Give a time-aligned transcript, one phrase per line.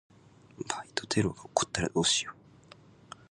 [0.67, 2.35] バイオテロが起こったらどうしよう。